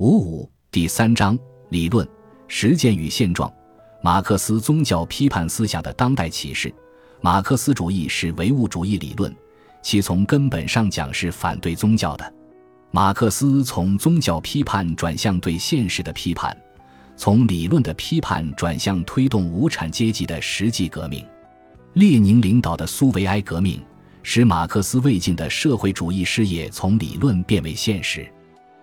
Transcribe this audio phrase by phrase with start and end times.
[0.00, 1.38] 五五第三章
[1.68, 2.08] 理论、
[2.48, 3.52] 实践与现状。
[4.02, 6.72] 马克思宗教批判思想的当代启示。
[7.20, 9.36] 马克思主义是唯物主义理论，
[9.82, 12.34] 其从根本上讲是反对宗教的。
[12.90, 16.56] 马克思从宗教批判转向对现实的批判，
[17.14, 21.26] 从理论的批判转向推动无产阶级的实际革命。
[21.92, 23.78] 列宁领导的苏维埃革命，
[24.22, 28.26] 使马克思未尽的社会主义事业从理论变为现实。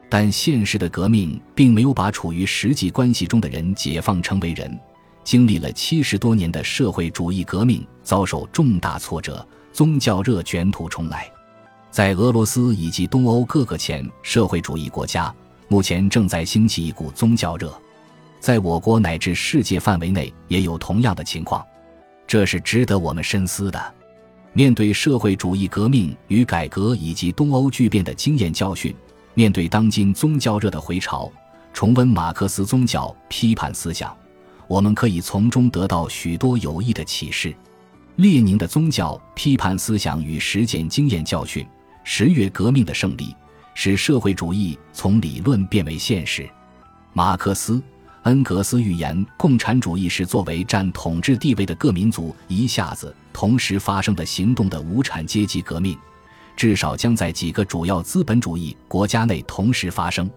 [0.09, 4.79] 但现实的革命并没有把处于实际关系中的人解放成为人。
[5.23, 11.29] 经历了七十多年的社会主义革命遭受重大挫折，宗教热卷土重来。
[11.91, 15.33] 在俄罗斯以及东欧各个前社会主义国家，
[15.67, 17.73] 目前正在兴起一股宗教热。
[18.39, 21.65] 在我国乃至世界范围内也有同样的情况，
[22.25, 23.93] 这是值得我们深思的。
[24.53, 28.95] 面对社会主义革命与改革以及东欧巨变的经验教训。
[29.37, 31.31] 面对当今宗教热的回潮，
[31.71, 34.11] 重温马克思宗教批判思想，
[34.67, 37.55] 我们可以从中得到许多有益的启示。
[38.15, 41.63] 列宁的宗教批判思想与实践经验教训，
[42.03, 43.35] 十月革命的胜利
[43.75, 46.49] 使社会主义从理论变为现实。
[47.13, 47.79] 马克思、
[48.23, 55.95] 恩格斯预言，共产主义是作为占统治地位的各民族一下子同时发生的行动的无产阶级革命。
[56.57, 60.29] 至少将在几个主要资本主义国家内同时发生。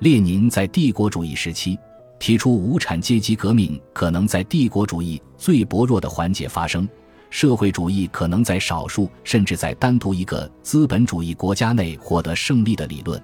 [0.00, 1.78] 列宁在帝国主义时期
[2.18, 6.88] 提出，无产阶级革命可能在帝国主义最薄弱的环节发生，
[7.30, 13.22] 社会主义可能在少数甚至在单独一个资本主义国家内获得胜利的理论，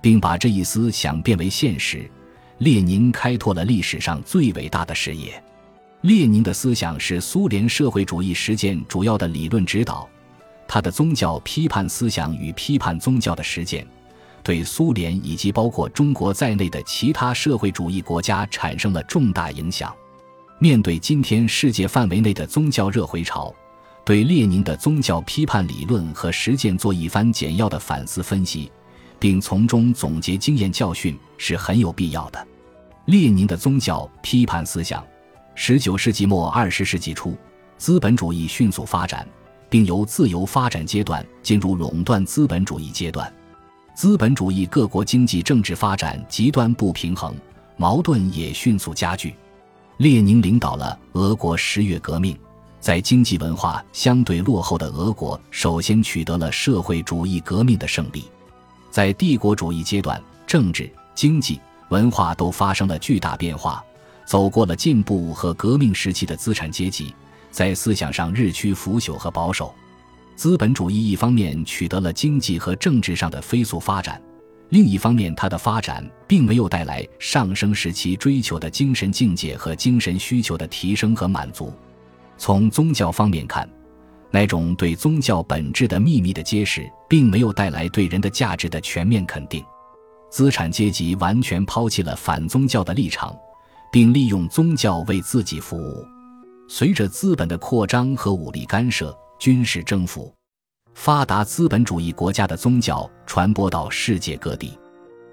[0.00, 2.10] 并把这一思想变为现实。
[2.58, 5.42] 列宁开拓了历史上最伟大的事业。
[6.00, 10.08] 列宁的思想是苏联社会主义实践主要的理论指导。
[10.68, 13.86] 他的宗教批判思想与批判宗教的实践，
[14.42, 19.94] 对苏联以及包括中国在内的其他社会主义国家产生了重大影响。
[20.58, 23.54] 面对今天世界范围内的宗教热回潮，
[24.04, 28.70] 对列宁的宗教批判理论和实践做一番简要的反思分析，
[29.18, 32.46] 并从中总结经验教训是很有必要的。
[33.06, 35.04] 列宁的宗教批判思想，
[35.54, 37.36] 十九世纪末二十世纪初，
[37.76, 39.28] 资本主义迅速发展。
[39.68, 43.32] 并由自由发展阶段进入垄断资本主义阶段，
[43.94, 47.34] 资本主义各国经济政治发展极端不平衡，
[47.76, 49.34] 矛盾也迅速加剧。
[49.98, 52.36] 列宁领导了俄国十月革命，
[52.80, 58.24] 在经济文化相对落后的俄国，首先取得了社会主义革命的胜利。
[58.90, 63.82] 在帝国主义阶段，政治、经济、文化都发生了巨大变化，
[64.26, 67.14] 走过了进步和革命时期的资产阶级。
[67.56, 69.74] 在思想上日趋腐朽和保守，
[70.34, 74.20] 资本主义一方面取得了经济和政治上的飞速发展，
[74.68, 81.72] 另一方面，它的发展并没有带来上升时期追求的精神境界和精神需求的提升和满足。
[82.36, 83.66] 从宗教方面看，
[84.30, 89.64] 那种对宗教本质的秘密的揭示，并没有带来对人的价值的全面肯定。
[90.30, 93.34] 资产阶级完全抛弃了反宗教的立场，
[93.90, 96.06] 并利用宗教为自己服务。
[96.68, 100.34] 随着资本的扩张和武力干涉、军事征服，
[100.94, 104.76] 发达资本主义国家的宗教传播到世界各地。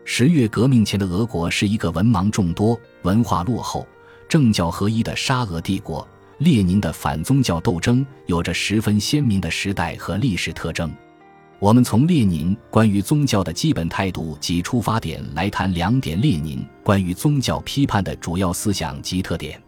[0.05, 3.87] 十月革命前的俄国是一个文盲众多、文化落后、
[4.29, 6.07] 政教合一的沙俄帝国。
[6.39, 10.91] 列宁的反宗教斗争有着十分鲜明的时代和历史特征。
[11.59, 19.61] 我们从列宁关于宗教的基本态度及出发点来谈两点列宁关于宗教批判的主要思想及特点。